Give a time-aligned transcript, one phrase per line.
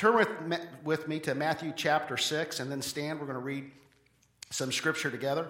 [0.00, 0.30] Turn with,
[0.82, 3.20] with me to Matthew chapter 6 and then stand.
[3.20, 3.70] We're going to read
[4.48, 5.46] some scripture together.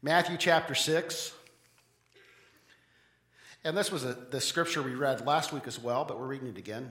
[0.00, 1.34] Matthew chapter 6.
[3.64, 6.48] And this was a, the scripture we read last week as well, but we're reading
[6.48, 6.90] it again.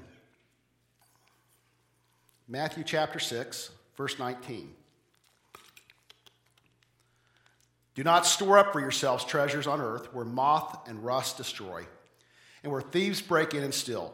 [2.48, 4.76] Matthew chapter 6, verse 19.
[7.96, 11.84] Do not store up for yourselves treasures on earth where moth and rust destroy,
[12.62, 14.14] and where thieves break in and steal.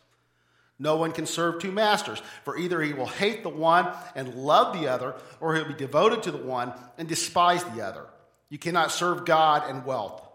[0.81, 4.73] No one can serve two masters, for either he will hate the one and love
[4.73, 8.07] the other, or he'll be devoted to the one and despise the other.
[8.49, 10.27] You cannot serve God and wealth.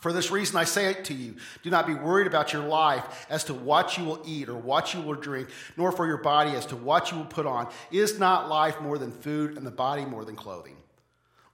[0.00, 3.26] For this reason, I say it to you do not be worried about your life
[3.30, 6.56] as to what you will eat or what you will drink, nor for your body
[6.56, 7.68] as to what you will put on.
[7.92, 10.76] Is not life more than food and the body more than clothing?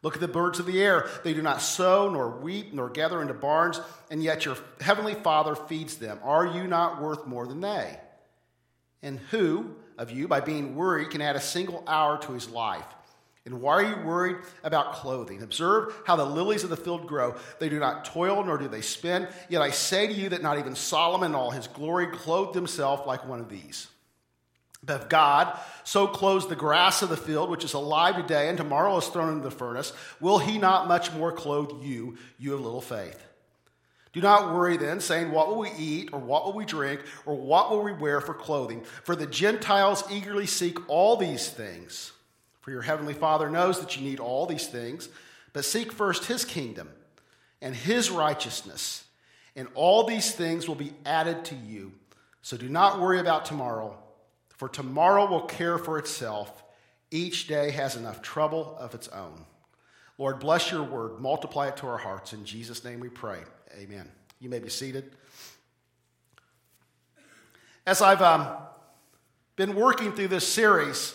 [0.05, 1.09] Look at the birds of the air.
[1.25, 3.81] They do not sow, nor reap, nor gather into barns,
[4.11, 6.21] and yet your heavenly Father feeds them.
[6.23, 7.99] Are you not worth more than they?
[9.03, 12.85] And who of you, by being worried, can add a single hour to his life?
[13.47, 15.43] And why are you worried about clothing?
[15.43, 17.37] Observe how the lilies of the field grow.
[17.59, 19.27] They do not toil, nor do they spin.
[19.49, 23.07] Yet I say to you that not even Solomon in all his glory clothed himself
[23.07, 23.89] like one of these.
[24.85, 28.59] But if God so clothes the grass of the field, which is alive today and
[28.59, 32.61] tomorrow is thrown into the furnace, will he not much more clothe you, you of
[32.61, 33.21] little faith?
[34.13, 37.35] Do not worry then, saying, What will we eat, or what will we drink, or
[37.35, 38.85] what will we wear for clothing?
[39.03, 42.13] For the Gentiles eagerly seek all these things.
[42.61, 45.09] For your heavenly Father knows that you need all these things.
[45.53, 46.89] But seek first his kingdom
[47.61, 49.05] and his righteousness,
[49.57, 51.93] and all these things will be added to you.
[52.43, 53.99] So do not worry about tomorrow
[54.57, 56.63] for tomorrow will care for itself.
[57.11, 59.45] Each day has enough trouble of its own.
[60.19, 61.21] Lord, bless your word.
[61.21, 62.33] Multiply it to our hearts.
[62.33, 63.39] In Jesus' name we pray.
[63.79, 64.09] Amen.
[64.41, 65.11] You may be seated.
[67.87, 68.49] As I've um,
[69.57, 71.15] been working through this series,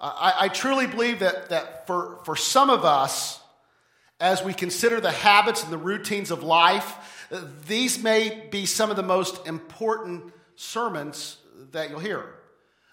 [0.00, 3.40] I, I truly believe that, that for, for some of us,
[4.18, 7.28] as we consider the habits and the routines of life,
[7.66, 11.36] these may be some of the most important sermons
[11.72, 12.35] that you'll hear.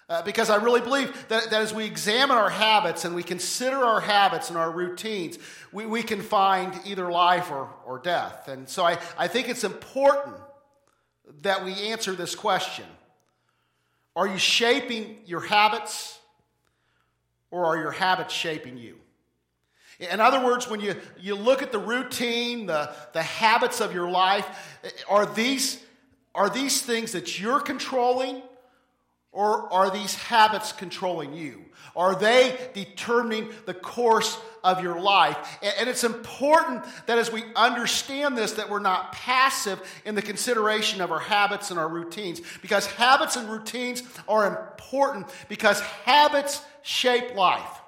[0.06, 3.76] Uh, because I really believe that, that as we examine our habits and we consider
[3.76, 5.38] our habits and our routines,
[5.72, 8.48] we, we can find either life or, or death.
[8.48, 10.36] And so I, I think it's important
[11.40, 12.84] that we answer this question
[14.14, 16.18] Are you shaping your habits
[17.50, 18.96] or are your habits shaping you?
[20.00, 24.10] In other words, when you, you look at the routine, the, the habits of your
[24.10, 24.78] life,
[25.08, 25.82] are these,
[26.34, 28.42] are these things that you're controlling?
[29.34, 31.64] Or are these habits controlling you?
[31.96, 35.36] Are they determining the course of your life?
[35.78, 41.00] And it's important that as we understand this, that we're not passive in the consideration
[41.00, 42.40] of our habits and our routines.
[42.62, 47.80] Because habits and routines are important because habits shape life.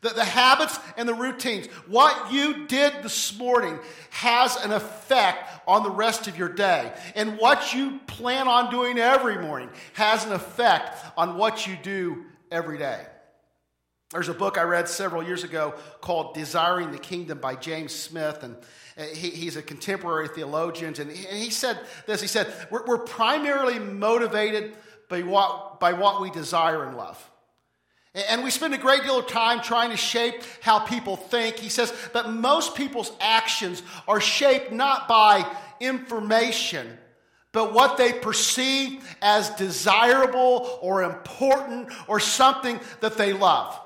[0.00, 3.78] The, the habits and the routines, what you did this morning
[4.10, 6.92] has an effect on the rest of your day.
[7.14, 12.24] And what you plan on doing every morning has an effect on what you do
[12.50, 13.06] every day.
[14.12, 18.42] There's a book I read several years ago called Desiring the Kingdom by James Smith.
[18.42, 18.56] And
[18.98, 20.94] uh, he, he's a contemporary theologian.
[20.98, 24.76] And he, and he said this He said, We're, we're primarily motivated
[25.08, 27.30] by what, by what we desire and love.
[28.14, 31.56] And we spend a great deal of time trying to shape how people think.
[31.56, 35.50] He says, but most people's actions are shaped not by
[35.80, 36.98] information,
[37.52, 43.78] but what they perceive as desirable or important or something that they love.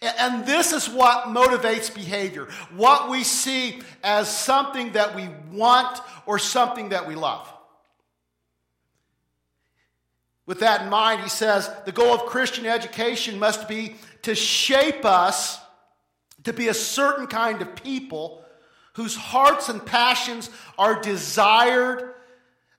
[0.00, 6.38] And this is what motivates behavior what we see as something that we want or
[6.38, 7.52] something that we love.
[10.46, 15.04] With that in mind, he says the goal of Christian education must be to shape
[15.04, 15.58] us
[16.44, 18.44] to be a certain kind of people
[18.94, 22.14] whose hearts and passions are desired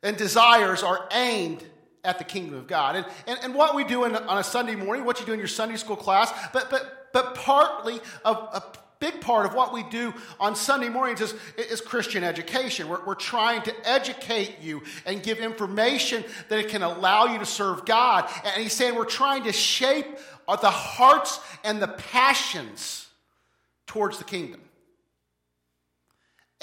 [0.04, 1.64] and desires are aimed
[2.04, 2.96] at the kingdom of God.
[2.96, 5.40] And, and, and what we do in, on a Sunday morning, what you do in
[5.40, 9.84] your Sunday school class, but, but, but partly of, of big part of what we
[9.84, 12.90] do on Sunday mornings is, is Christian education.
[12.90, 17.46] We're, we're trying to educate you and give information that it can allow you to
[17.46, 18.28] serve God.
[18.44, 20.08] And he's saying we're trying to shape
[20.48, 23.08] uh, the hearts and the passions
[23.86, 24.62] towards the kingdom.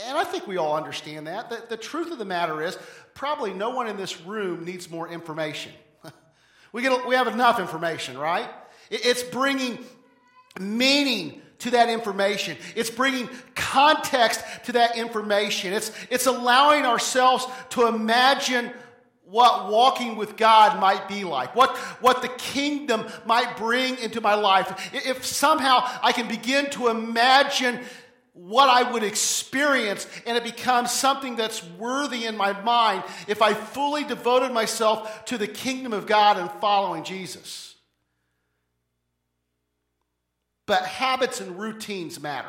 [0.04, 1.48] And I think we all understand that.
[1.48, 2.76] The, the truth of the matter is,
[3.14, 5.70] probably no one in this room needs more information.
[6.72, 8.50] we, get, we have enough information, right?
[8.90, 9.78] It's bringing
[10.58, 12.56] meaning to that information.
[12.74, 15.72] It's bringing context to that information.
[15.72, 18.72] It's, it's allowing ourselves to imagine
[19.24, 24.34] what walking with God might be like, what, what the kingdom might bring into my
[24.34, 24.90] life.
[24.92, 27.80] If somehow I can begin to imagine
[28.34, 33.54] what I would experience, and it becomes something that's worthy in my mind if I
[33.54, 37.71] fully devoted myself to the kingdom of God and following Jesus.
[40.72, 42.48] But habits and routines matter.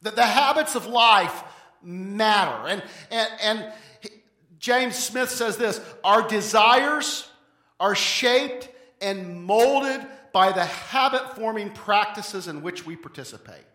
[0.00, 1.44] The, the habits of life
[1.82, 2.68] matter.
[2.68, 3.72] And, and, and
[4.58, 7.28] James Smith says this Our desires
[7.78, 8.70] are shaped
[9.02, 13.66] and molded by the habit forming practices in which we participate.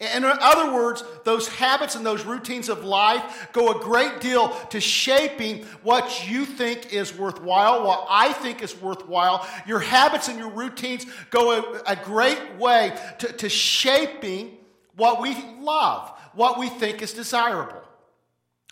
[0.00, 4.80] In other words, those habits and those routines of life go a great deal to
[4.80, 9.44] shaping what you think is worthwhile, what I think is worthwhile.
[9.66, 14.56] Your habits and your routines go a, a great way to, to shaping
[14.94, 17.82] what we love, what we think is desirable.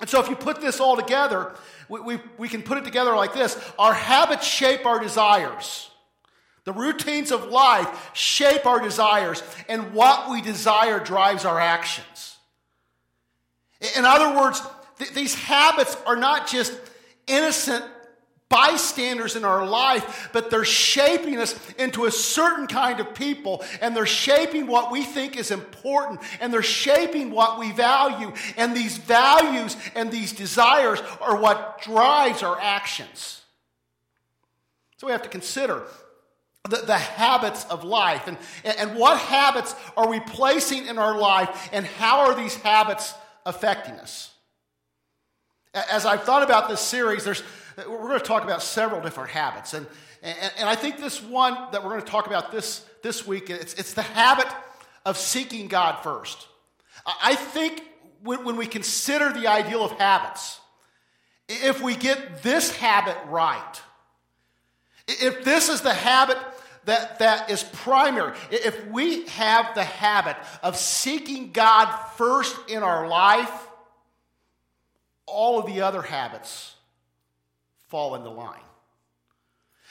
[0.01, 1.55] And so, if you put this all together,
[1.89, 5.91] we, we, we can put it together like this Our habits shape our desires.
[6.67, 12.37] The routines of life shape our desires, and what we desire drives our actions.
[13.97, 14.61] In other words,
[14.99, 16.77] th- these habits are not just
[17.29, 17.85] innocent
[18.49, 23.95] bystanders in our life, but they're shaping us into a certain kind of people, and
[23.95, 28.33] they're shaping what we think is important, and they're shaping what we value.
[28.57, 33.43] And these values and these desires are what drives our actions.
[34.97, 35.85] So we have to consider
[36.69, 38.27] the, the habits of life.
[38.27, 43.15] And, and what habits are we placing in our life and how are these habits
[43.45, 44.33] affecting us?
[45.91, 47.43] As i've thought about this series there's
[47.77, 49.75] we're going to talk about several different habits.
[49.75, 49.87] And,
[50.23, 53.51] and, and i think this one that we're going to talk about this this week
[53.51, 54.49] it's, it's the habit
[55.05, 56.49] of seeking god first.
[57.23, 57.85] I think
[58.23, 60.61] when, when we consider the ideal of habits
[61.49, 63.83] if we get this habit right
[65.09, 66.39] if this is the habit
[66.87, 73.07] that, that is primary, if we have the habit of seeking God first in our
[73.07, 73.69] life,
[75.27, 76.75] all of the other habits
[77.89, 78.61] fall into line.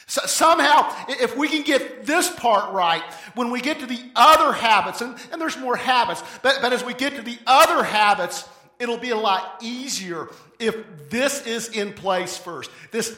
[0.07, 3.03] So somehow, if we can get this part right,
[3.33, 6.83] when we get to the other habits, and, and there's more habits, but, but as
[6.86, 8.47] we get to the other habits,
[8.80, 10.75] it'll be a lot easier if
[11.09, 12.69] this is in place first.
[12.92, 13.18] This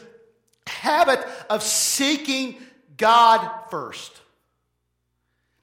[0.65, 1.19] habit
[1.49, 2.57] of seeking
[2.97, 4.11] God first.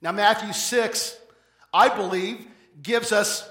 [0.00, 1.18] Now, Matthew 6,
[1.72, 2.46] I believe,
[2.82, 3.48] gives us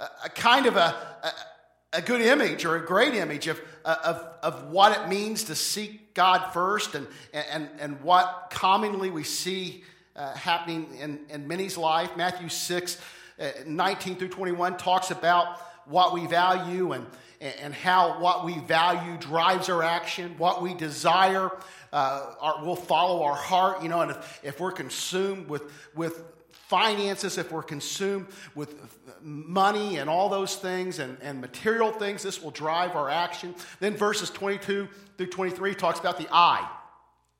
[0.00, 4.26] a, a kind of a, a, a, good image or a great image of, of,
[4.42, 9.84] of what it means to seek God first and, and, and what commonly we see
[10.16, 12.16] uh, happening in, in many's life.
[12.16, 12.98] Matthew 6,
[13.38, 17.06] uh, 19 through 21 talks about what we value and,
[17.40, 21.50] and how what we value drives our action, what we desire
[21.92, 23.82] uh, our, will follow our heart.
[23.82, 25.62] You know, and if, if we're consumed with,
[25.94, 26.22] with
[26.68, 28.74] finances, if we're consumed with
[29.20, 33.54] money and all those things and, and material things, this will drive our action.
[33.78, 34.88] Then verses 22
[35.18, 36.68] through 23 talks about the eye.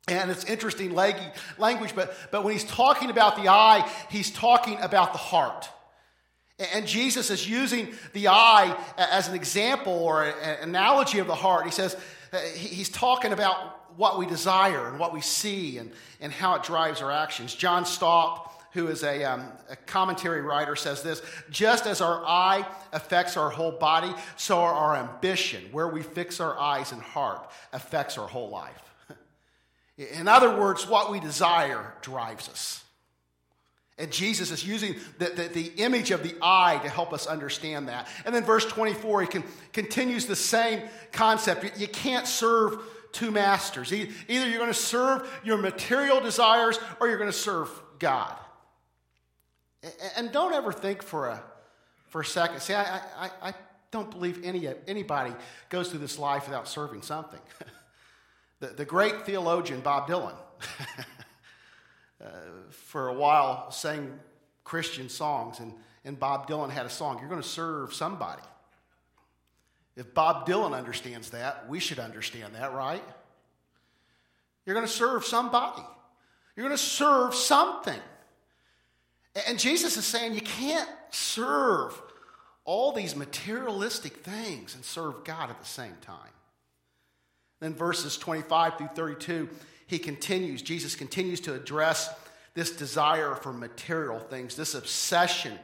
[0.08, 5.12] And it's interesting language, but, but when he's talking about the eye, he's talking about
[5.12, 5.68] the heart.
[6.74, 11.64] And Jesus is using the eye as an example or an analogy of the heart.
[11.64, 11.96] He says,
[12.54, 17.02] he's talking about what we desire and what we see and, and how it drives
[17.02, 17.54] our actions.
[17.54, 21.20] John Stott, who is a, um, a commentary writer, says this
[21.50, 26.58] just as our eye affects our whole body, so our ambition, where we fix our
[26.58, 28.80] eyes and heart, affects our whole life.
[29.98, 32.81] In other words, what we desire drives us.
[33.98, 37.88] And Jesus is using the, the, the, image of the eye to help us understand
[37.88, 38.08] that.
[38.24, 40.80] And then verse 24, he can, continues the same
[41.12, 41.64] concept.
[41.64, 42.78] You, you can't serve
[43.12, 43.92] two masters.
[43.92, 47.68] Either you're going to serve your material desires or you're going to serve
[47.98, 48.34] God.
[50.16, 51.42] And don't ever think for a,
[52.08, 53.54] for a second, see, I, I, I
[53.90, 55.34] don't believe any, anybody
[55.68, 57.40] goes through this life without serving something.
[58.60, 60.34] the, the great theologian Bob Dylan.
[62.70, 64.18] For a while sang
[64.64, 65.72] Christian songs, and,
[66.04, 67.18] and Bob Dylan had a song.
[67.18, 68.42] You're going to serve somebody.
[69.96, 73.04] If Bob Dylan understands that, we should understand that, right?
[74.64, 75.82] You're going to serve somebody.
[76.56, 77.98] You're going to serve something.
[79.46, 82.00] And Jesus is saying you can't serve
[82.64, 86.30] all these materialistic things and serve God at the same time.
[87.60, 89.48] Then verses 25 through 32,
[89.86, 92.08] he continues, Jesus continues to address
[92.54, 95.58] this desire for material things, this obsession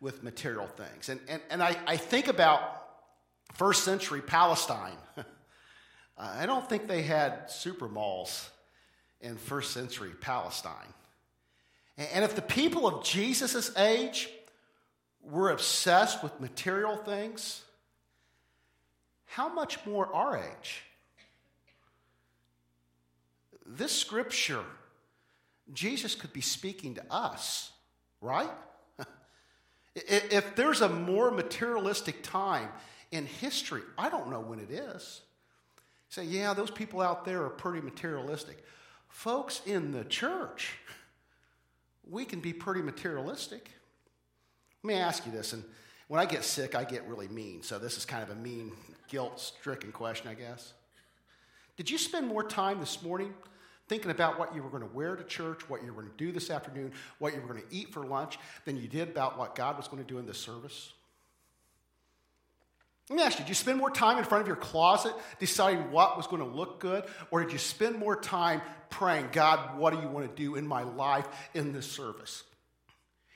[0.00, 1.08] with material things.
[1.08, 2.60] And, and, and I, I think about
[3.54, 4.96] first century Palestine.
[6.18, 8.50] I don't think they had super malls
[9.20, 10.74] in first century Palestine.
[11.96, 14.28] And if the people of Jesus' age
[15.22, 17.62] were obsessed with material things,
[19.26, 20.82] how much more our age?
[23.76, 24.64] This scripture,
[25.72, 27.70] Jesus could be speaking to us,
[28.20, 28.50] right?
[29.94, 32.68] if there's a more materialistic time
[33.10, 35.22] in history, I don't know when it is.
[36.08, 38.62] Say, yeah, those people out there are pretty materialistic.
[39.08, 40.74] Folks in the church,
[42.10, 43.70] we can be pretty materialistic.
[44.82, 45.64] Let me ask you this, and
[46.08, 47.62] when I get sick, I get really mean.
[47.62, 48.72] So this is kind of a mean,
[49.08, 50.74] guilt stricken question, I guess.
[51.78, 53.32] Did you spend more time this morning
[53.92, 56.16] thinking about what you were going to wear to church, what you were going to
[56.16, 59.36] do this afternoon, what you were going to eat for lunch, than you did about
[59.36, 60.94] what God was going to do in this service?
[63.10, 65.90] Let me ask you, did you spend more time in front of your closet deciding
[65.90, 67.04] what was going to look good?
[67.30, 70.66] Or did you spend more time praying, God, what do you want to do in
[70.66, 72.44] my life in this service?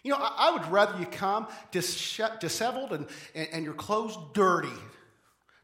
[0.04, 4.72] You know, I, would rather you come disheveled and, and, and your clothes dirty,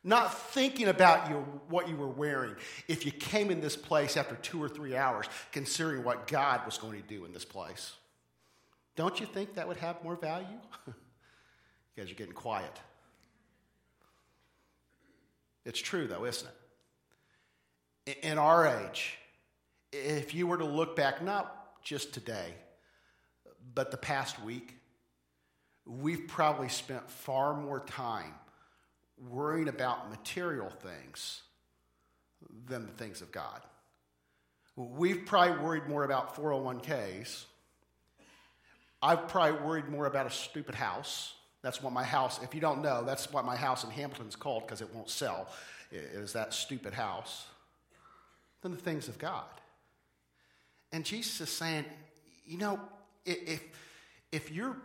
[0.05, 2.57] not thinking about your, what you were wearing,
[2.89, 6.77] if you came in this place after two or three hours, considering what God was
[6.77, 7.93] going to do in this place.
[8.97, 10.47] Don't you think that would have more value?
[10.87, 10.93] you
[11.97, 12.81] guys are getting quiet.
[15.65, 16.49] It's true, though, isn't
[18.07, 18.19] it?
[18.25, 19.17] In our age,
[19.93, 22.55] if you were to look back, not just today,
[23.75, 24.75] but the past week,
[25.87, 28.35] we've probably spent far more time
[29.19, 31.43] worrying about material things
[32.67, 33.61] than the things of God.
[34.77, 37.45] We've probably worried more about 401ks.
[39.03, 42.83] I've probably worried more about a stupid house that's what my house, if you don't
[42.83, 45.49] know, that's what my house in Hamilton's called because it won't sell,
[45.93, 47.47] is that stupid house,
[48.63, 49.45] than the things of God.
[50.91, 51.85] And Jesus is saying,
[52.45, 52.81] you know,
[53.25, 53.63] if,
[54.33, 54.77] if, your,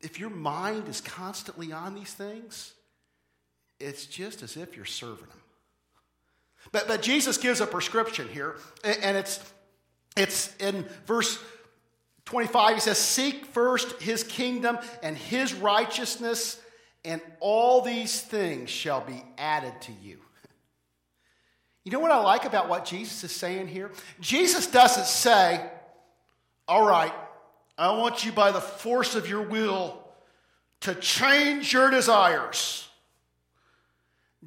[0.00, 2.72] if your mind is constantly on these things,
[3.80, 5.40] it's just as if you're serving them.
[6.72, 9.40] But, but Jesus gives a prescription here, and it's,
[10.16, 11.38] it's in verse
[12.24, 16.60] 25, he says, Seek first his kingdom and his righteousness,
[17.04, 20.18] and all these things shall be added to you.
[21.84, 23.90] You know what I like about what Jesus is saying here?
[24.20, 25.64] Jesus doesn't say,
[26.66, 27.14] All right,
[27.78, 30.04] I want you by the force of your will
[30.80, 32.87] to change your desires.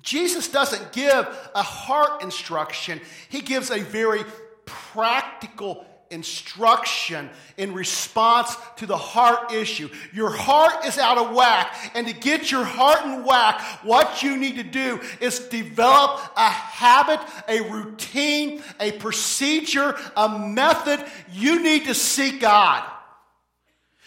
[0.02, 4.24] Jesus doesn't give a heart instruction, he gives a very
[4.66, 9.90] practical instruction in response to the heart issue.
[10.14, 14.38] Your heart is out of whack, and to get your heart in whack, what you
[14.38, 21.04] need to do is develop a habit, a routine, a procedure, a method.
[21.32, 22.91] You need to seek God.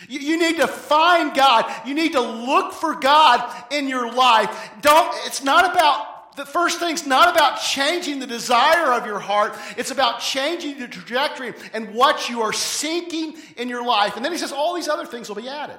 [0.09, 1.73] You need to find God.
[1.87, 4.71] You need to look for God in your life.
[4.81, 9.57] Don't, it's not about the first thing's not about changing the desire of your heart,
[9.77, 14.17] it's about changing the trajectory and what you are seeking in your life.
[14.17, 15.79] And then he says, all these other things will be added.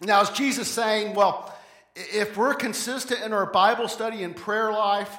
[0.00, 1.54] Now, is Jesus saying, well,
[1.94, 5.14] if we're consistent in our Bible study and prayer life,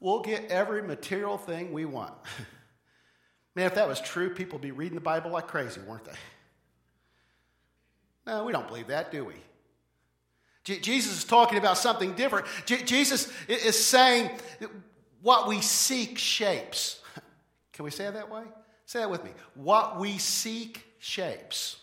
[0.00, 2.14] we'll get every material thing we want?
[3.54, 6.12] Man, if that was true, people would be reading the Bible like crazy, weren't they?
[8.26, 9.34] No, we don't believe that, do we?
[10.62, 12.46] Jesus is talking about something different.
[12.66, 14.30] Jesus is saying
[15.22, 17.00] what we seek shapes.
[17.72, 18.42] Can we say it that way?
[18.86, 19.30] Say that with me.
[19.54, 21.79] What we seek shapes.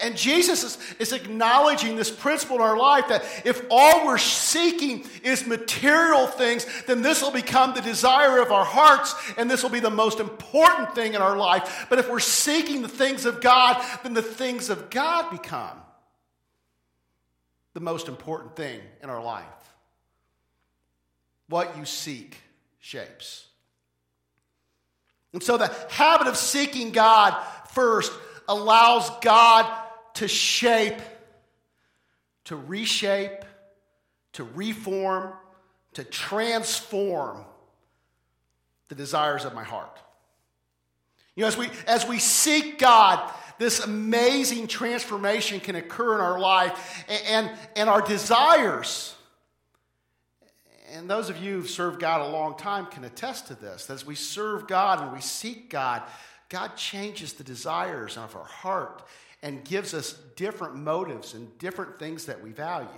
[0.00, 5.04] And Jesus is, is acknowledging this principle in our life that if all we're seeking
[5.24, 9.70] is material things, then this will become the desire of our hearts, and this will
[9.70, 11.86] be the most important thing in our life.
[11.90, 15.78] But if we're seeking the things of God, then the things of God become
[17.74, 19.44] the most important thing in our life.
[21.48, 22.36] What you seek
[22.78, 23.46] shapes.
[25.32, 28.12] And so the habit of seeking God first
[28.48, 29.66] allows God
[30.14, 31.00] to shape,
[32.44, 33.44] to reshape,
[34.34, 35.32] to reform,
[35.94, 37.44] to transform
[38.88, 39.98] the desires of my heart.
[41.34, 46.38] You know, as we, as we seek God, this amazing transformation can occur in our
[46.38, 49.14] life, and, and, and our desires.
[50.92, 53.88] And those of you who've served God a long time can attest to this.
[53.88, 56.02] As we serve God and we seek God,
[56.50, 59.02] God changes the desires of our heart
[59.42, 62.88] and gives us different motives and different things that we value.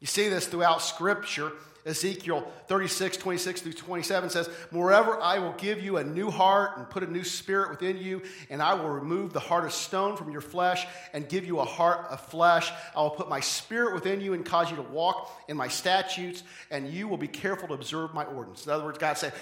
[0.00, 1.52] You see this throughout Scripture.
[1.84, 6.88] Ezekiel 36, 26 through 27 says, Moreover, I will give you a new heart and
[6.88, 10.30] put a new spirit within you, and I will remove the heart of stone from
[10.30, 12.70] your flesh and give you a heart of flesh.
[12.96, 16.44] I will put my spirit within you and cause you to walk in my statutes,
[16.70, 18.66] and you will be careful to observe my ordinances.
[18.66, 19.32] In other words, God said,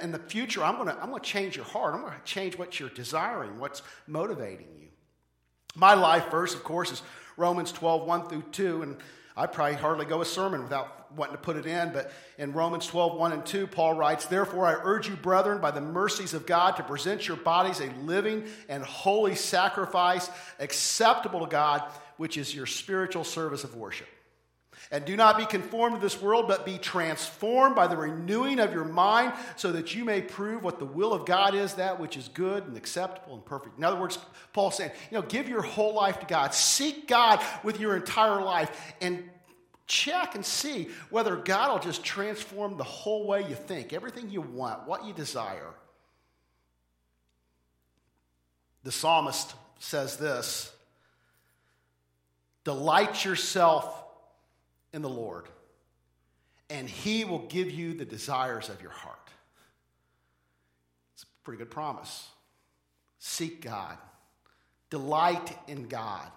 [0.00, 1.94] In the future, I'm going to I'm going to change your heart.
[1.94, 4.87] I'm going to change what you're desiring, what's motivating you.
[5.78, 7.02] My life verse, of course, is
[7.36, 8.96] Romans 12, 1 through 2, and
[9.36, 12.84] I probably hardly go a sermon without wanting to put it in, but in Romans
[12.88, 16.46] 12, 1 and 2, Paul writes, Therefore I urge you, brethren, by the mercies of
[16.46, 21.84] God, to present your bodies a living and holy sacrifice acceptable to God,
[22.16, 24.08] which is your spiritual service of worship.
[24.90, 28.72] And do not be conformed to this world, but be transformed by the renewing of
[28.72, 32.16] your mind, so that you may prove what the will of God is, that which
[32.16, 33.76] is good and acceptable and perfect.
[33.76, 34.18] In other words,
[34.54, 36.54] Paul's saying, you know, give your whole life to God.
[36.54, 39.28] Seek God with your entire life and
[39.86, 44.40] check and see whether God will just transform the whole way you think, everything you
[44.40, 45.74] want, what you desire.
[48.84, 50.72] The psalmist says this
[52.64, 54.04] Delight yourself
[54.98, 55.44] in the Lord,
[56.68, 59.30] and He will give you the desires of your heart.
[61.14, 62.26] It's a pretty good promise.
[63.20, 63.96] Seek God,
[64.90, 66.28] delight in God,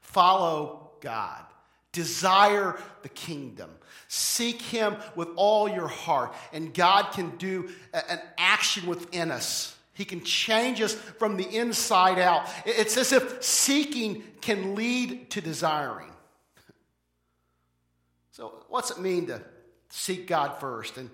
[0.00, 1.44] follow God,
[1.92, 3.70] desire the kingdom.
[4.08, 9.76] Seek Him with all your heart, and God can do an action within us.
[9.94, 12.48] He can change us from the inside out.
[12.64, 16.10] It's as if seeking can lead to desiring.
[18.36, 19.40] So, what's it mean to
[19.88, 20.98] seek God first?
[20.98, 21.08] And,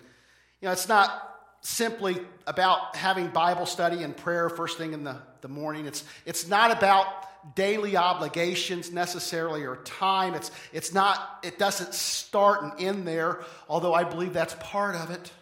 [0.61, 5.19] you know, it's not simply about having Bible study and prayer first thing in the,
[5.41, 5.87] the morning.
[5.87, 7.07] It's, it's not about
[7.55, 10.35] daily obligations necessarily or time.
[10.35, 15.13] It's, it's not, it doesn't start and end there, although I believe that's part of
[15.13, 15.33] it.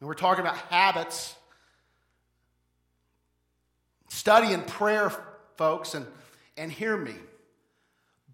[0.00, 1.34] And we're talking about habits.
[4.10, 5.10] Study and prayer,
[5.56, 6.04] folks, and,
[6.58, 7.14] and hear me.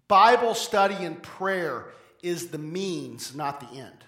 [0.09, 4.03] Bible study and prayer is the means, not the end.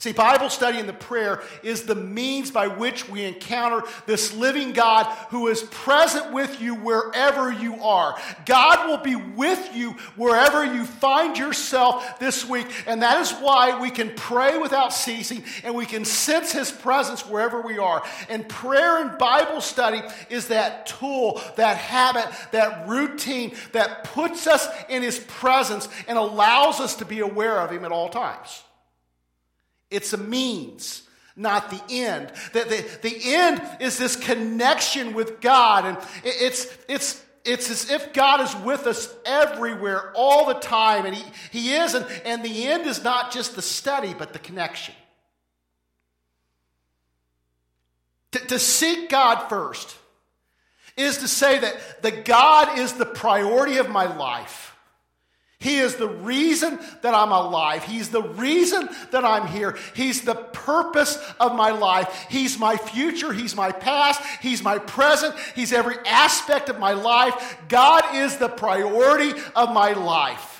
[0.00, 4.72] See, Bible study and the prayer is the means by which we encounter this living
[4.72, 8.16] God who is present with you wherever you are.
[8.46, 12.66] God will be with you wherever you find yourself this week.
[12.86, 17.26] And that is why we can pray without ceasing and we can sense his presence
[17.26, 18.02] wherever we are.
[18.30, 24.66] And prayer and Bible study is that tool, that habit, that routine that puts us
[24.88, 28.62] in his presence and allows us to be aware of him at all times.
[29.90, 31.02] It's a means,
[31.36, 32.32] not the end.
[32.52, 38.12] The, the, the end is this connection with God, and it's, it's, it's as if
[38.12, 42.66] God is with us everywhere, all the time, and He, he is, and, and the
[42.66, 44.94] end is not just the study, but the connection.
[48.32, 49.96] To, to seek God first
[50.96, 54.69] is to say that the God is the priority of my life.
[55.60, 57.84] He is the reason that I'm alive.
[57.84, 59.76] He's the reason that I'm here.
[59.94, 62.26] He's the purpose of my life.
[62.30, 63.30] He's my future.
[63.30, 64.22] He's my past.
[64.40, 65.34] He's my present.
[65.54, 67.58] He's every aspect of my life.
[67.68, 70.59] God is the priority of my life.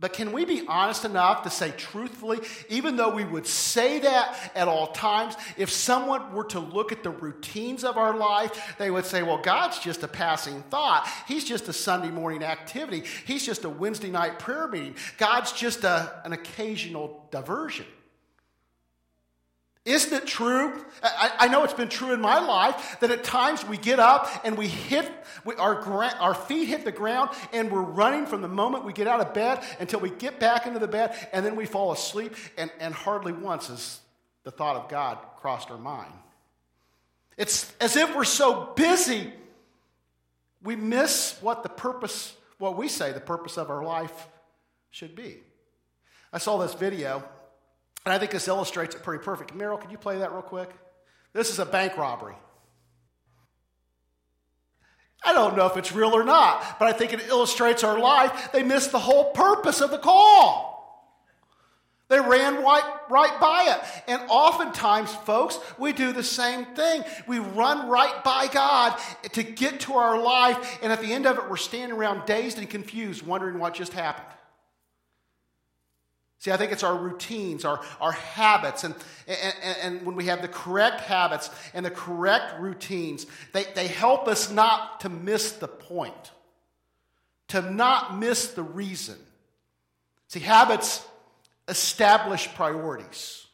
[0.00, 4.52] But can we be honest enough to say truthfully, even though we would say that
[4.54, 8.92] at all times, if someone were to look at the routines of our life, they
[8.92, 11.08] would say, well, God's just a passing thought.
[11.26, 13.02] He's just a Sunday morning activity.
[13.26, 14.94] He's just a Wednesday night prayer meeting.
[15.16, 17.86] God's just a, an occasional diversion.
[19.88, 20.84] Isn't it true?
[21.02, 24.28] I, I, know it's been true in my life that at times we get up
[24.44, 25.10] and we hit,
[25.46, 25.82] we, our,
[26.20, 29.32] our feet hit the ground and we're running from the moment we get out of
[29.32, 32.92] bed until we get back into the bed and then we fall asleep and, and
[32.92, 34.00] hardly once has
[34.44, 36.12] the thought of God crossed our mind.
[37.38, 39.32] It's as if we're so busy
[40.62, 44.28] we miss what the purpose, what we say the purpose of our life
[44.90, 45.38] should be.
[46.30, 47.24] I saw this video
[48.04, 49.56] and I think this illustrates it pretty perfect.
[49.56, 50.70] Meryl, could you play that real quick?
[51.32, 52.36] This is a bank robbery.
[55.24, 58.52] I don't know if it's real or not, but I think it illustrates our life.
[58.52, 60.68] They missed the whole purpose of the call.
[62.08, 64.02] They ran right, right by it.
[64.10, 67.04] And oftentimes, folks, we do the same thing.
[67.26, 68.98] We run right by God
[69.32, 72.58] to get to our life, and at the end of it, we're standing around dazed
[72.58, 74.37] and confused, wondering what just happened.
[76.40, 78.94] See, I think it's our routines, our, our habits, and,
[79.26, 84.28] and, and when we have the correct habits and the correct routines, they, they help
[84.28, 86.30] us not to miss the point,
[87.48, 89.16] to not miss the reason.
[90.28, 91.04] See, habits
[91.66, 93.46] establish priorities.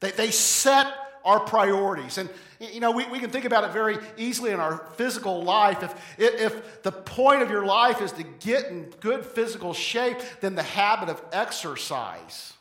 [0.00, 0.92] They, they set
[1.24, 2.18] our priorities.
[2.18, 2.28] And,
[2.60, 5.82] you know, we, we can think about it very easily in our physical life.
[5.82, 10.54] If, if the point of your life is to get in good physical shape, then
[10.54, 12.52] the habit of exercise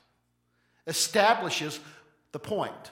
[0.87, 1.79] establishes
[2.31, 2.91] the point.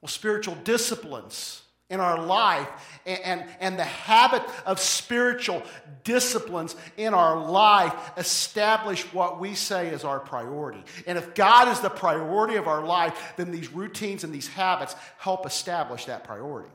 [0.00, 2.68] Well, spiritual disciplines in our life
[3.04, 5.62] and, and, and, the habit of spiritual
[6.02, 10.82] disciplines in our life establish what we say is our priority.
[11.06, 14.96] And if God is the priority of our life, then these routines and these habits
[15.18, 16.70] help establish that priority.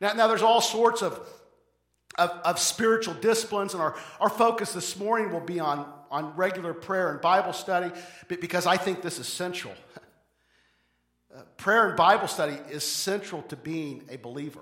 [0.00, 1.18] Now, now there's all sorts of,
[2.16, 6.74] of, of spiritual disciplines, and our, our focus this morning will be on, on regular
[6.74, 7.92] prayer and Bible study
[8.28, 9.74] because I think this is central
[11.56, 14.60] prayer and Bible study is central to being a believer.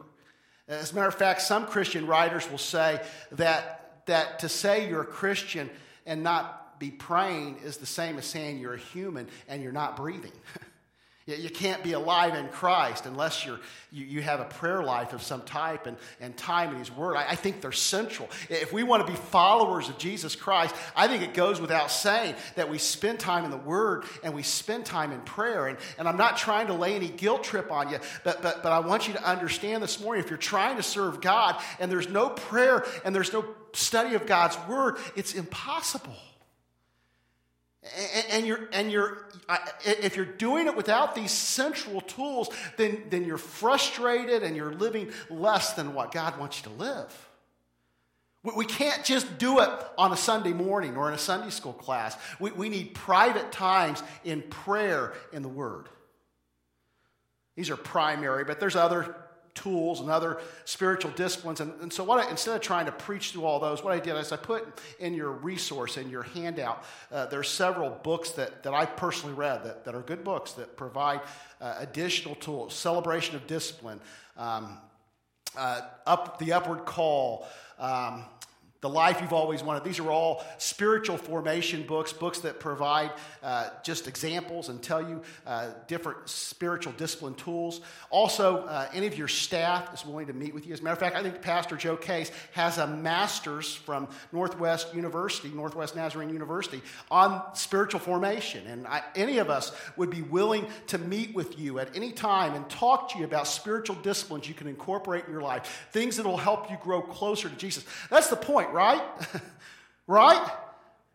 [0.68, 3.00] As a matter of fact, some Christian writers will say
[3.32, 5.68] that, that to say you're a Christian
[6.06, 9.96] and not be praying is the same as saying you're a human and you're not
[9.96, 10.32] breathing.
[11.26, 13.58] You can't be alive in Christ unless you're,
[13.90, 17.16] you, you have a prayer life of some type and, and time in His Word.
[17.16, 18.28] I, I think they're central.
[18.50, 22.34] If we want to be followers of Jesus Christ, I think it goes without saying
[22.56, 25.66] that we spend time in the Word and we spend time in prayer.
[25.66, 28.72] And, and I'm not trying to lay any guilt trip on you, but, but, but
[28.72, 32.08] I want you to understand this morning if you're trying to serve God and there's
[32.08, 36.16] no prayer and there's no study of God's Word, it's impossible.
[38.30, 39.26] And you're, and you're,
[39.84, 45.10] if you're doing it without these central tools, then, then you're frustrated and you're living
[45.28, 47.28] less than what God wants you to live.
[48.56, 52.16] We can't just do it on a Sunday morning or in a Sunday school class.
[52.38, 55.88] We, we need private times in prayer in the Word.
[57.56, 59.16] These are primary, but there's other
[59.54, 61.60] tools and other spiritual disciplines.
[61.60, 64.00] And, and so, what I, instead of trying to preach through all those, what I
[64.00, 68.30] did is I put in your resource, in your handout, uh, there are several books
[68.32, 71.20] that, that I personally read that, that are good books that provide
[71.60, 74.00] uh, additional tools celebration of discipline,
[74.36, 74.78] um,
[75.56, 77.46] uh, up, the upward call.
[77.78, 78.24] Um,
[78.84, 79.82] the Life You've Always Wanted.
[79.82, 85.22] These are all spiritual formation books, books that provide uh, just examples and tell you
[85.46, 87.80] uh, different spiritual discipline tools.
[88.10, 90.74] Also, uh, any of your staff is willing to meet with you.
[90.74, 94.94] As a matter of fact, I think Pastor Joe Case has a master's from Northwest
[94.94, 98.66] University, Northwest Nazarene University, on spiritual formation.
[98.66, 102.52] And I, any of us would be willing to meet with you at any time
[102.52, 106.26] and talk to you about spiritual disciplines you can incorporate in your life, things that
[106.26, 107.86] will help you grow closer to Jesus.
[108.10, 109.02] That's the point right?
[110.06, 110.50] right?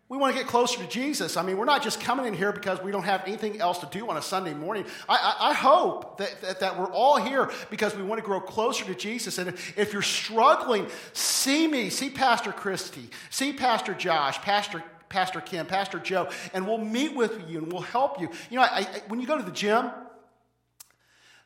[0.08, 1.38] We want to get closer to Jesus.
[1.38, 3.86] I mean, we're not just coming in here because we don't have anything else to
[3.92, 4.86] do on a Sunday morning.
[5.08, 8.42] I, I, I hope that, that, that, we're all here because we want to grow
[8.42, 9.38] closer to Jesus.
[9.38, 15.66] And if, you're struggling, see me, see Pastor Christy, see Pastor Josh, Pastor Pastor Kim,
[15.66, 18.30] Pastor Joe, and we'll meet with you and we'll help you.
[18.52, 19.90] You know, I, when you go to the gym,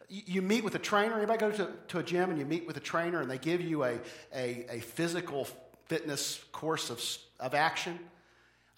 [0.10, 1.17] you meet with a trainer.
[1.17, 3.62] Anybody go to, to a gym and you meet with a trainer and they give
[3.62, 3.99] you a,
[4.36, 5.47] a, a physical
[5.94, 7.00] fitness course of,
[7.40, 8.00] of action.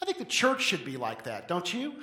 [0.02, 1.94] I think the church should be like that, don't you?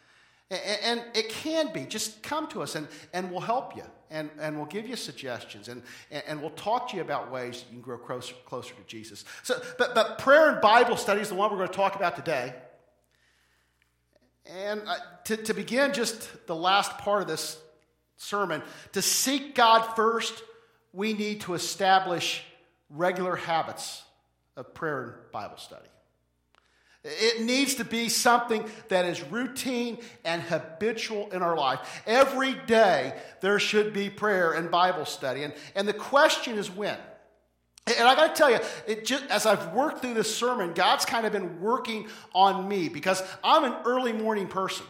[0.50, 1.84] and it can be.
[1.84, 5.68] Just come to us and, and we'll help you and, and we'll give you suggestions
[5.68, 8.82] and, and we'll talk to you about ways that you can grow closer, closer to
[8.88, 9.24] Jesus.
[9.44, 12.16] So, but, but prayer and Bible study is the one we're going to talk about
[12.16, 12.52] today.
[14.46, 17.56] And uh, to, to begin just the last part of this
[18.16, 20.42] sermon, to seek God first,
[20.92, 22.42] we need to establish
[22.90, 24.02] regular habits
[24.56, 25.86] of prayer and Bible study.
[27.04, 32.02] It needs to be something that is routine and habitual in our life.
[32.04, 35.44] Every day there should be prayer and Bible study.
[35.44, 36.98] And, and the question is when.
[37.86, 41.04] And I got to tell you, it just, as I've worked through this sermon, God's
[41.04, 44.84] kind of been working on me because I'm an early morning person.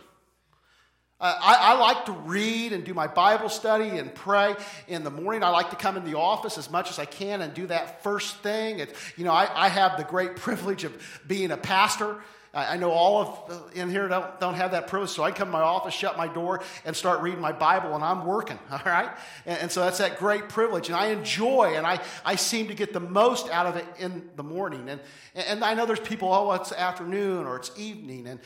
[1.19, 4.55] Uh, I, I, like to read and do my Bible study and pray
[4.87, 5.43] in the morning.
[5.43, 8.03] I like to come in the office as much as I can and do that
[8.03, 8.81] first thing.
[8.81, 10.93] It's, you know, I, I have the great privilege of
[11.27, 12.19] being a pastor.
[12.53, 15.49] I, I know all of in here don't, don't have that privilege, so I come
[15.49, 18.81] to my office, shut my door, and start reading my Bible, and I'm working, all
[18.85, 19.09] right?
[19.47, 20.89] And, and so that's that great privilege.
[20.89, 24.29] And I enjoy, and I, I seem to get the most out of it in
[24.37, 24.91] the morning.
[24.91, 25.01] And,
[25.35, 28.27] and I know there's people, oh, it's afternoon or it's evening.
[28.27, 28.39] And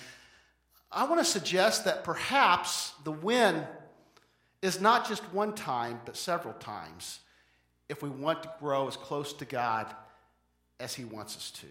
[0.93, 3.65] I want to suggest that perhaps the win
[4.63, 7.21] is not just one time, but several times
[7.89, 9.87] if we want to grow as close to God
[10.79, 11.67] as He wants us to.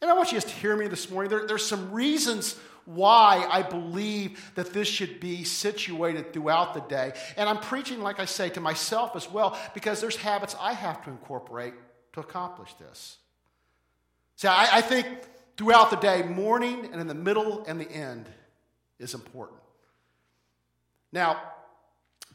[0.00, 1.30] And I want you just to hear me this morning.
[1.30, 7.12] There, there's some reasons why I believe that this should be situated throughout the day.
[7.36, 11.04] And I'm preaching, like I say, to myself as well, because there's habits I have
[11.04, 11.74] to incorporate
[12.14, 13.18] to accomplish this.
[14.36, 15.06] See, I, I think
[15.60, 18.26] throughout the day, morning and in the middle and the end
[18.98, 19.60] is important.
[21.12, 21.38] Now,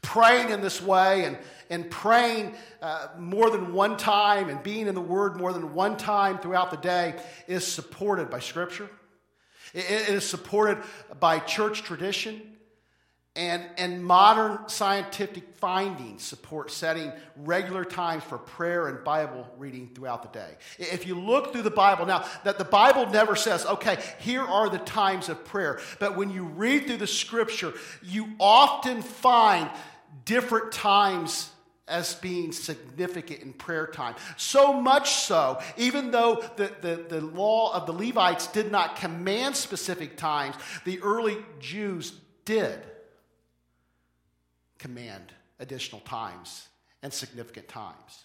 [0.00, 1.36] praying in this way and,
[1.68, 5.96] and praying uh, more than one time and being in the Word more than one
[5.96, 7.16] time throughout the day
[7.48, 8.88] is supported by Scripture.
[9.74, 10.78] it, it is supported
[11.18, 12.40] by church tradition.
[13.36, 20.22] And, and modern scientific findings support setting regular times for prayer and Bible reading throughout
[20.22, 20.56] the day.
[20.78, 24.70] If you look through the Bible, now that the Bible never says, okay, here are
[24.70, 29.68] the times of prayer, but when you read through the scripture, you often find
[30.24, 31.50] different times
[31.88, 34.14] as being significant in prayer time.
[34.38, 39.54] So much so, even though the, the, the law of the Levites did not command
[39.56, 42.82] specific times, the early Jews did
[44.78, 46.68] command additional times
[47.02, 48.24] and significant times.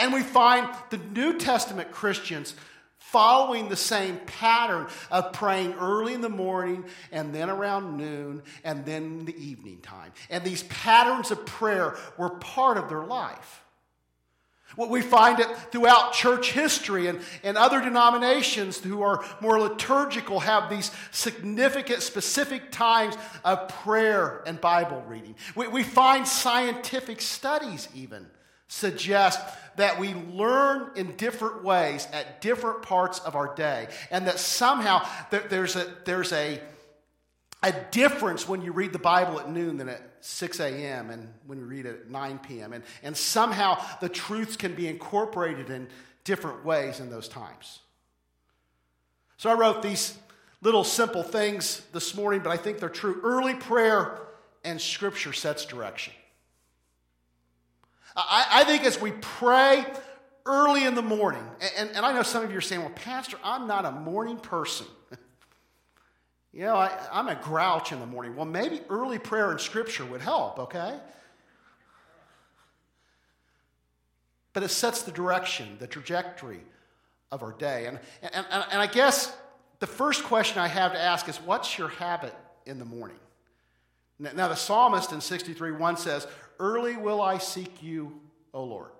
[0.00, 2.54] And we find the New Testament Christians
[2.98, 8.84] following the same pattern of praying early in the morning and then around noon and
[8.84, 10.12] then the evening time.
[10.28, 13.62] And these patterns of prayer were part of their life.
[14.74, 20.40] What we find it throughout church history and, and other denominations who are more liturgical
[20.40, 25.36] have these significant, specific times of prayer and Bible reading.
[25.54, 28.26] We, we find scientific studies even
[28.68, 29.40] suggest
[29.76, 35.06] that we learn in different ways at different parts of our day, and that somehow
[35.30, 36.60] there's a, there's a,
[37.66, 41.10] a difference when you read the Bible at noon than at 6 a.m.
[41.10, 42.72] and when you read it at 9 p.m.
[42.72, 45.88] And, and somehow the truths can be incorporated in
[46.24, 47.80] different ways in those times.
[49.36, 50.16] So I wrote these
[50.62, 53.20] little simple things this morning, but I think they're true.
[53.22, 54.18] Early prayer
[54.64, 56.14] and scripture sets direction.
[58.16, 59.84] I, I think as we pray
[60.46, 61.42] early in the morning,
[61.76, 64.38] and, and I know some of you are saying, well, Pastor, I'm not a morning
[64.38, 64.86] person.
[66.56, 68.34] you know, I, I'm a grouch in the morning.
[68.34, 70.98] Well, maybe early prayer and scripture would help, okay?
[74.54, 76.62] But it sets the direction, the trajectory
[77.30, 77.84] of our day.
[77.84, 79.36] And, and, and I guess
[79.80, 83.18] the first question I have to ask is what's your habit in the morning?
[84.18, 86.26] Now, the psalmist in 63 1 says,
[86.58, 88.18] Early will I seek you,
[88.54, 88.92] O Lord.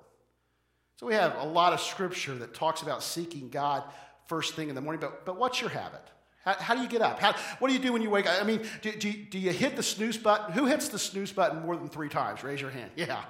[0.96, 3.82] So we have a lot of scripture that talks about seeking God
[4.26, 6.02] first thing in the morning, but, but what's your habit?
[6.46, 7.18] How, how do you get up?
[7.18, 8.40] How, what do you do when you wake up?
[8.40, 10.52] I mean, do, do, do you hit the snooze button?
[10.52, 12.44] Who hits the snooze button more than three times?
[12.44, 12.92] Raise your hand.
[12.94, 13.20] Yeah.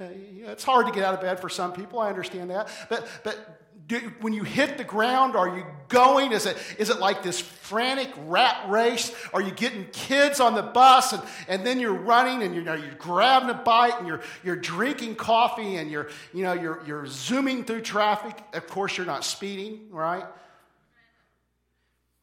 [0.00, 0.06] Uh,
[0.46, 1.98] it's hard to get out of bed for some people.
[1.98, 2.68] I understand that.
[2.88, 6.30] But, but do, when you hit the ground, are you going?
[6.30, 9.12] Is it, is it like this frantic rat race?
[9.34, 12.94] Are you getting kids on the bus and, and then you're running and you're, you're
[12.94, 17.64] grabbing a bite and you're, you're drinking coffee and you're, you know, you're, you're zooming
[17.64, 18.40] through traffic?
[18.52, 20.26] Of course, you're not speeding, right?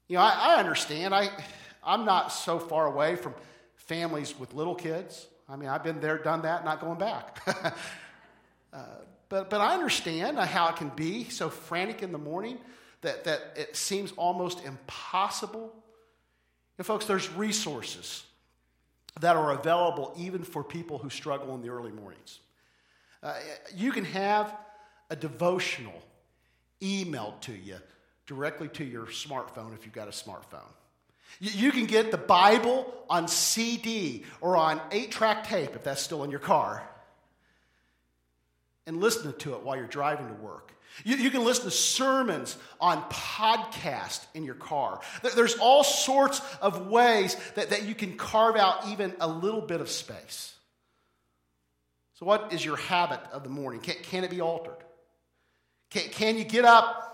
[0.09, 1.13] You know, I, I understand.
[1.13, 1.29] I,
[1.83, 3.35] I'm not so far away from
[3.75, 5.27] families with little kids.
[5.47, 7.41] I mean, I've been there, done that, not going back.
[8.73, 8.83] uh,
[9.29, 12.57] but, but I understand how it can be so frantic in the morning
[13.01, 15.71] that, that it seems almost impossible.
[16.79, 18.23] And, folks, there's resources
[19.19, 22.39] that are available even for people who struggle in the early mornings.
[23.21, 23.35] Uh,
[23.75, 24.55] you can have
[25.11, 26.01] a devotional
[26.81, 27.77] emailed to you
[28.29, 30.61] directly to your smartphone if you've got a smartphone.
[31.39, 36.23] You, can get the Bible on CD or on eight track tape if that's still
[36.23, 36.87] in your car
[38.85, 40.73] and listen to it while you're driving to work.
[41.03, 45.01] You, you, can listen to sermons on podcast in your car.
[45.35, 49.81] There's all sorts of ways that, that you can carve out even a little bit
[49.81, 50.53] of space.
[52.15, 53.79] So, what is your habit of the morning?
[53.79, 54.83] Can, can it be altered?
[55.89, 57.08] Can, can you get up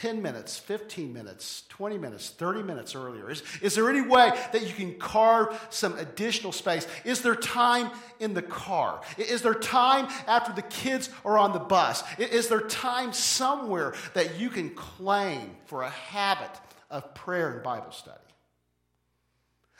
[0.00, 3.30] 10 minutes, 15 minutes, 20 minutes, 30 minutes earlier?
[3.30, 6.86] Is, is there any way that you can carve some additional space?
[7.04, 9.02] Is there time in the car?
[9.18, 12.02] Is there time after the kids are on the bus?
[12.18, 16.50] Is there time somewhere that you can claim for a habit
[16.90, 18.18] of prayer and Bible study?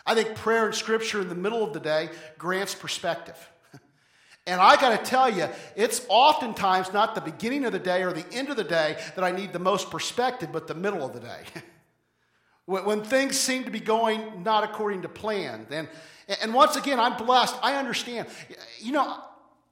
[0.05, 3.37] I think prayer and scripture in the middle of the day grants perspective.
[4.47, 8.13] And I got to tell you, it's oftentimes not the beginning of the day or
[8.13, 11.13] the end of the day that I need the most perspective, but the middle of
[11.13, 11.43] the day.
[12.67, 15.67] when things seem to be going not according to plan.
[15.71, 15.89] And,
[16.41, 17.57] and once again, I'm blessed.
[17.63, 18.29] I understand.
[18.81, 19.19] You know,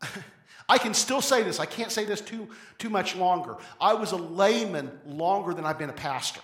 [0.68, 1.58] I can still say this.
[1.58, 3.56] I can't say this too, too much longer.
[3.80, 6.40] I was a layman longer than I've been a pastor.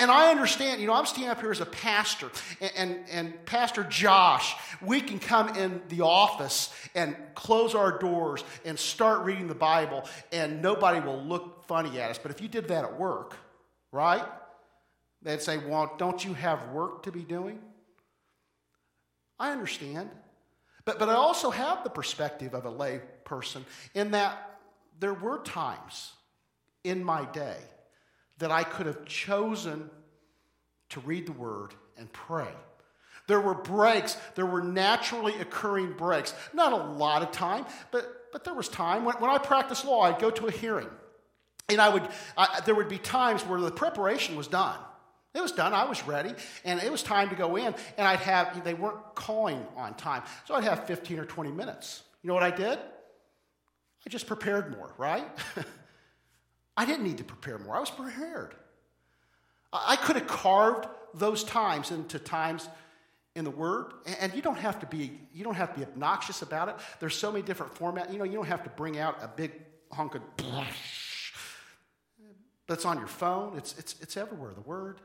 [0.00, 2.30] And I understand, you know, I'm standing up here as a pastor,
[2.62, 8.42] and, and, and, Pastor Josh, we can come in the office and close our doors
[8.64, 12.18] and start reading the Bible, and nobody will look funny at us.
[12.18, 13.36] But if you did that at work,
[13.92, 14.24] right?
[15.20, 17.58] They'd say, Well, don't you have work to be doing?
[19.38, 20.08] I understand.
[20.86, 24.58] But, but I also have the perspective of a lay person in that
[24.98, 26.12] there were times
[26.84, 27.56] in my day
[28.38, 29.90] that I could have chosen
[30.90, 32.48] to read the word and pray.
[33.26, 36.34] There were breaks, there were naturally occurring breaks.
[36.52, 39.04] Not a lot of time, but, but there was time.
[39.04, 40.88] When, when I practiced law, I'd go to a hearing.
[41.70, 44.76] And I would, I, there would be times where the preparation was done.
[45.34, 45.72] It was done.
[45.72, 46.32] I was ready,
[46.64, 47.74] and it was time to go in.
[47.96, 50.22] And I'd have, they weren't calling on time.
[50.44, 52.02] So I'd have 15 or 20 minutes.
[52.22, 52.78] You know what I did?
[54.06, 55.26] I just prepared more, right?
[56.76, 57.76] I didn't need to prepare more.
[57.76, 58.54] I was prepared.
[59.72, 62.68] I could have carved those times into times
[63.34, 66.42] in the Word, and you don't have to be you don't have to be obnoxious
[66.42, 66.76] about it.
[67.00, 68.12] There's so many different formats.
[68.12, 69.52] You know, you don't have to bring out a big
[69.92, 70.22] hunk of,
[72.68, 73.56] it's on your phone.
[73.56, 74.52] It's it's it's everywhere.
[74.54, 75.00] The Word.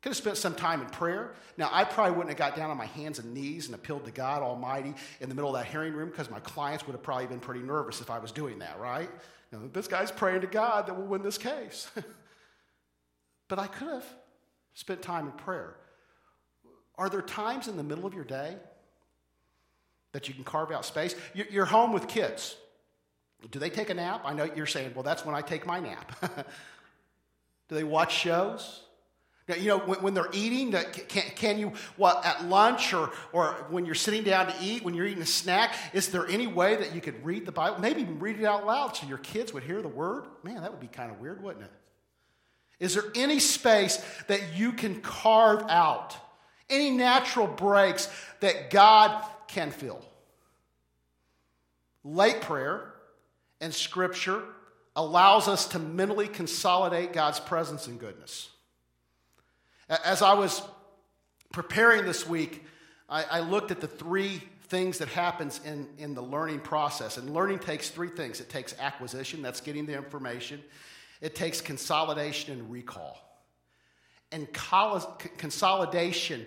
[0.00, 1.32] Could have spent some time in prayer.
[1.56, 4.12] Now, I probably wouldn't have got down on my hands and knees and appealed to
[4.12, 7.26] God Almighty in the middle of that hearing room because my clients would have probably
[7.26, 9.10] been pretty nervous if I was doing that, right?
[9.50, 11.90] This guy's praying to God that we'll win this case.
[13.48, 14.06] but I could have
[14.74, 15.74] spent time in prayer.
[16.96, 18.56] Are there times in the middle of your day
[20.12, 21.14] that you can carve out space?
[21.34, 22.56] You're home with kids.
[23.50, 24.22] Do they take a nap?
[24.24, 26.12] I know you're saying, well, that's when I take my nap.
[27.68, 28.82] Do they watch shows?
[29.56, 33.86] You know, when, when they're eating, can, can, you, what, at lunch or, or when
[33.86, 36.94] you're sitting down to eat, when you're eating a snack, is there any way that
[36.94, 37.80] you could read the Bible?
[37.80, 40.26] Maybe even read it out loud so your kids would hear the word?
[40.42, 41.72] Man, that would be kind of weird, wouldn't it?
[42.78, 46.14] Is there any space that you can carve out?
[46.68, 48.08] Any natural breaks
[48.40, 50.04] that God can fill?
[52.04, 52.92] Late prayer
[53.60, 54.42] and scripture
[54.94, 58.50] allows us to mentally consolidate God's presence and goodness.
[59.88, 60.62] As I was
[61.52, 62.64] preparing this week,
[63.08, 67.16] I, I looked at the three things that happens in, in the learning process.
[67.16, 68.40] And learning takes three things.
[68.40, 70.62] It takes acquisition, that's getting the information.
[71.20, 73.18] It takes consolidation and recall.
[74.30, 74.46] And
[75.38, 76.46] consolidation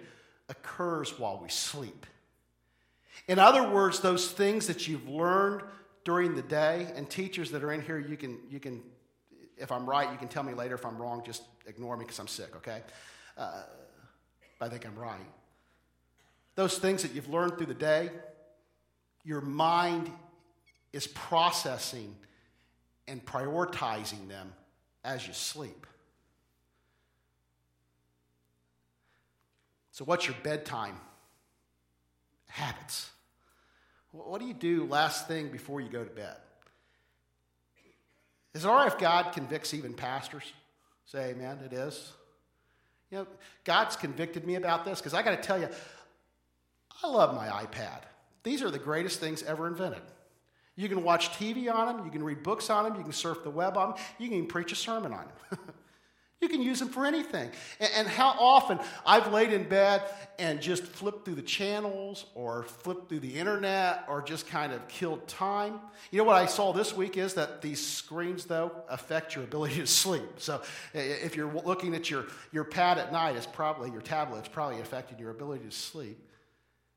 [0.49, 2.05] occurs while we sleep.
[3.27, 5.63] In other words, those things that you've learned
[6.03, 8.81] during the day, and teachers that are in here, you can, you can
[9.57, 10.75] if I'm right, you can tell me later.
[10.75, 12.81] If I'm wrong, just ignore me because I'm sick, okay?
[13.37, 13.63] Uh,
[14.59, 15.19] I think I'm right.
[16.55, 18.09] Those things that you've learned through the day,
[19.23, 20.11] your mind
[20.93, 22.15] is processing
[23.07, 24.53] and prioritizing them
[25.03, 25.87] as you sleep.
[29.91, 30.95] So, what's your bedtime
[32.47, 33.09] habits?
[34.11, 36.35] What do you do last thing before you go to bed?
[38.53, 40.43] Is it all right if God convicts even pastors?
[41.05, 42.11] Say amen, it is.
[43.11, 43.27] You know,
[43.65, 45.67] God's convicted me about this because I got to tell you,
[47.03, 48.01] I love my iPad.
[48.43, 50.01] These are the greatest things ever invented.
[50.75, 53.43] You can watch TV on them, you can read books on them, you can surf
[53.43, 55.59] the web on them, you can preach a sermon on them.
[56.41, 57.51] You can use them for anything.
[57.95, 60.01] And, how often I've laid in bed
[60.39, 64.85] and just flipped through the channels or flipped through the internet or just kind of
[64.87, 65.79] killed time.
[66.09, 69.75] You know what I saw this week is that these screens, though, affect your ability
[69.75, 70.23] to sleep.
[70.37, 70.63] So
[70.95, 74.81] if you're looking at your, your pad at night, it's probably, your tablet, it's probably
[74.81, 76.17] affecting your ability to sleep.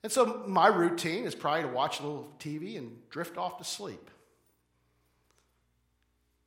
[0.02, 3.64] And so my routine is probably to watch a little TV and drift off to
[3.64, 4.10] sleep.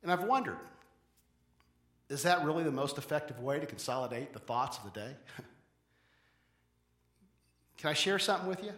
[0.02, 0.58] And I've wondered,
[2.08, 5.12] is that really the most effective way to consolidate the thoughts of the day?
[7.78, 8.72] Can I share something with you?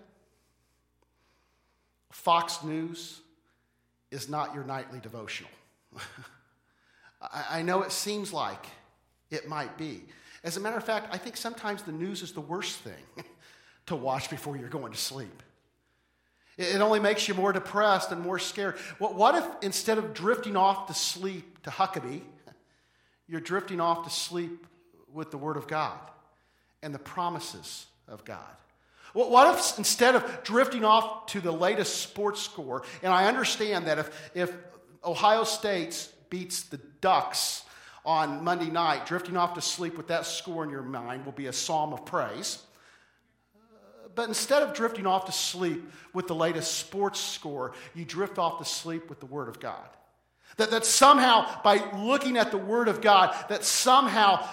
[2.10, 3.20] Fox News
[4.10, 5.50] is not your nightly devotional.
[7.50, 8.66] I know it seems like
[9.30, 10.02] it might be.
[10.42, 13.04] As a matter of fact, I think sometimes the news is the worst thing
[13.86, 15.42] to watch before you're going to sleep.
[16.56, 18.76] It only makes you more depressed and more scared.
[18.98, 22.22] What if instead of drifting off to sleep to Huckabee,
[23.30, 24.66] you're drifting off to sleep
[25.12, 25.98] with the Word of God
[26.82, 28.38] and the promises of God.
[29.12, 33.98] What if instead of drifting off to the latest sports score, and I understand that
[33.98, 34.52] if, if
[35.04, 37.64] Ohio State beats the Ducks
[38.04, 41.46] on Monday night, drifting off to sleep with that score in your mind will be
[41.46, 42.62] a psalm of praise.
[44.14, 48.58] But instead of drifting off to sleep with the latest sports score, you drift off
[48.58, 49.88] to sleep with the Word of God.
[50.56, 54.46] That, that somehow, by looking at the Word of God, that somehow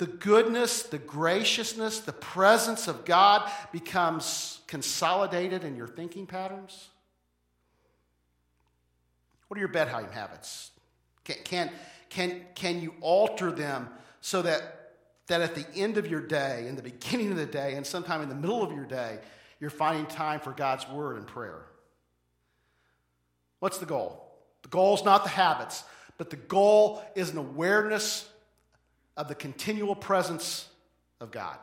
[0.00, 6.88] the goodness, the graciousness, the presence of God becomes consolidated in your thinking patterns?
[9.48, 10.70] What are your bedtime habits?
[11.24, 11.70] Can, can,
[12.08, 13.90] can, can you alter them
[14.22, 14.92] so that,
[15.26, 18.22] that at the end of your day, in the beginning of the day, and sometime
[18.22, 19.18] in the middle of your day,
[19.60, 21.66] you're finding time for God's word and prayer?
[23.58, 24.29] What's the goal?
[24.62, 25.84] The goal is not the habits,
[26.18, 28.28] but the goal is an awareness
[29.16, 30.68] of the continual presence
[31.20, 31.56] of God.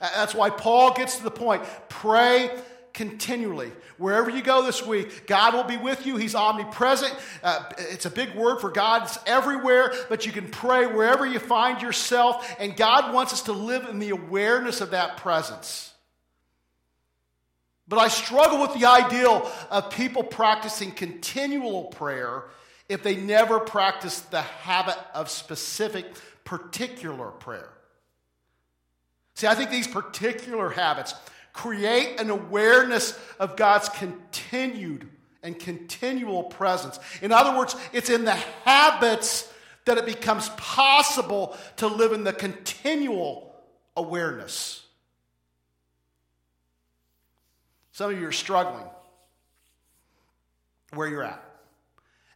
[0.00, 2.50] That's why Paul gets to the point pray
[2.92, 3.70] continually.
[3.96, 6.16] Wherever you go this week, God will be with you.
[6.16, 7.14] He's omnipresent.
[7.42, 9.04] Uh, it's a big word for God.
[9.04, 13.52] It's everywhere, but you can pray wherever you find yourself, and God wants us to
[13.52, 15.87] live in the awareness of that presence.
[17.88, 22.44] But I struggle with the ideal of people practicing continual prayer
[22.88, 26.06] if they never practice the habit of specific,
[26.44, 27.70] particular prayer.
[29.34, 31.14] See, I think these particular habits
[31.52, 35.08] create an awareness of God's continued
[35.42, 36.98] and continual presence.
[37.22, 38.34] In other words, it's in the
[38.64, 39.52] habits
[39.84, 43.54] that it becomes possible to live in the continual
[43.96, 44.84] awareness.
[47.98, 48.86] Some of you are struggling
[50.94, 51.42] where you're at.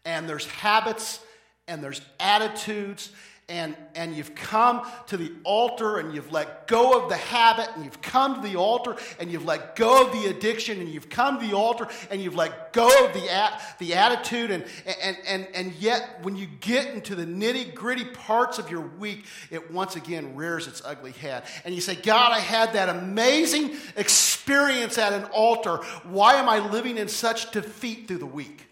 [0.04, 1.20] And there's habits
[1.68, 3.12] and there's attitudes
[3.52, 7.84] and, and you've come to the altar and you've let go of the habit and
[7.84, 11.38] you've come to the altar and you've let go of the addiction and you've come
[11.38, 14.64] to the altar and you've let go of the, the attitude and,
[15.02, 19.26] and, and, and yet when you get into the nitty gritty parts of your week
[19.50, 21.42] it once again rears its ugly head.
[21.66, 25.76] And you say god i had that amazing experience at an altar.
[26.04, 28.71] Why am i living in such defeat through the week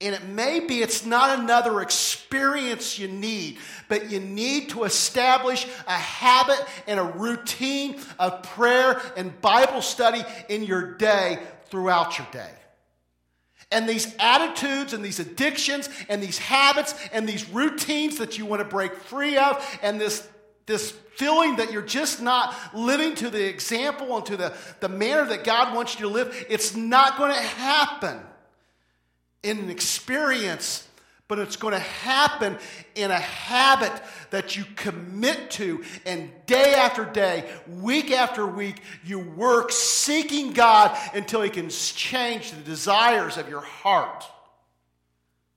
[0.00, 5.66] and it may be it's not another experience you need, but you need to establish
[5.86, 11.38] a habit and a routine of prayer and Bible study in your day
[11.68, 12.50] throughout your day.
[13.70, 18.60] And these attitudes and these addictions and these habits and these routines that you want
[18.60, 20.26] to break free of and this,
[20.66, 25.26] this feeling that you're just not living to the example and to the, the manner
[25.26, 28.18] that God wants you to live, it's not going to happen
[29.42, 30.86] in an experience,
[31.28, 32.58] but it's going to happen
[32.94, 33.92] in a habit
[34.30, 35.82] that you commit to.
[36.04, 42.50] And day after day, week after week, you work seeking God until He can change
[42.50, 44.24] the desires of your heart.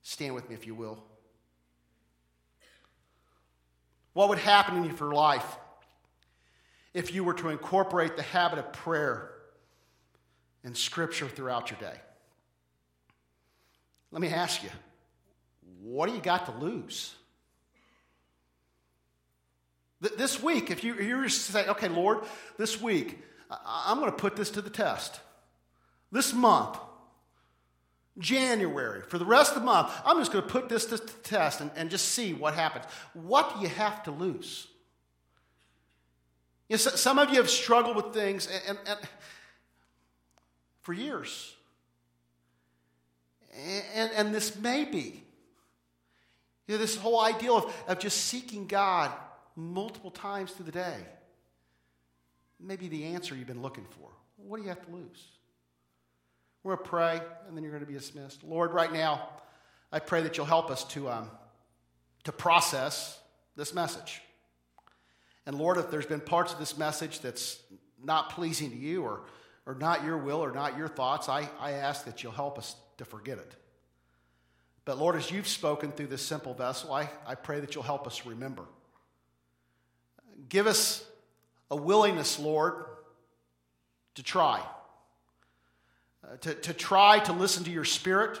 [0.02, 1.02] Stand with me if you will.
[4.12, 5.56] What would happen in your life
[6.94, 9.32] if you were to incorporate the habit of prayer
[10.62, 11.98] and scripture throughout your day?
[14.14, 14.70] Let me ask you,
[15.82, 17.16] what do you got to lose?
[20.16, 22.20] This week, if you, you were to say, okay, Lord,
[22.56, 23.18] this week,
[23.66, 25.18] I'm going to put this to the test.
[26.12, 26.78] This month,
[28.16, 31.12] January, for the rest of the month, I'm just going to put this to the
[31.24, 32.84] test and, and just see what happens.
[33.14, 34.68] What do you have to lose?
[36.68, 38.98] You know, some of you have struggled with things and, and, and
[40.82, 41.53] for years.
[43.94, 45.22] And, and this may be.
[46.66, 49.12] You know, this whole idea of, of just seeking God
[49.54, 50.96] multiple times through the day.
[52.58, 54.08] Maybe the answer you've been looking for.
[54.36, 55.26] What do you have to lose?
[56.62, 58.42] We're going to pray, and then you're going to be dismissed.
[58.42, 59.28] Lord, right now,
[59.92, 61.30] I pray that you'll help us to, um,
[62.24, 63.18] to process
[63.56, 64.22] this message.
[65.46, 67.58] And Lord, if there's been parts of this message that's
[68.02, 69.24] not pleasing to you or,
[69.66, 72.76] or not your will or not your thoughts, I, I ask that you'll help us
[72.98, 73.54] to forget it.
[74.84, 78.06] But Lord, as you've spoken through this simple vessel, I, I pray that you'll help
[78.06, 78.64] us remember.
[80.48, 81.04] Give us
[81.70, 82.84] a willingness, Lord,
[84.16, 84.60] to try.
[86.22, 88.40] Uh, to, to try to listen to your spirit,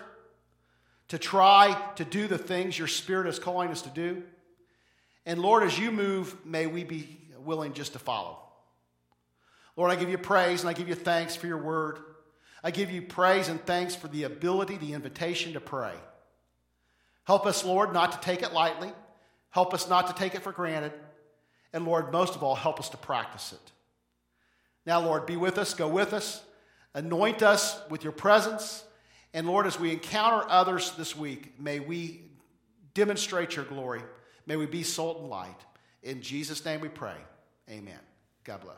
[1.08, 4.22] to try to do the things your spirit is calling us to do.
[5.26, 8.38] And Lord, as you move, may we be willing just to follow.
[9.76, 11.98] Lord, I give you praise and I give you thanks for your word.
[12.64, 15.92] I give you praise and thanks for the ability, the invitation to pray.
[17.24, 18.90] Help us, Lord, not to take it lightly.
[19.50, 20.92] Help us not to take it for granted.
[21.74, 23.72] And Lord, most of all, help us to practice it.
[24.86, 26.42] Now, Lord, be with us, go with us,
[26.94, 28.84] anoint us with your presence.
[29.34, 32.22] And Lord, as we encounter others this week, may we
[32.94, 34.02] demonstrate your glory.
[34.46, 35.60] May we be salt and light.
[36.02, 37.16] In Jesus' name we pray.
[37.70, 37.98] Amen.
[38.44, 38.72] God bless.